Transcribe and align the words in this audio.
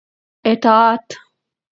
اطاعت 0.47 1.07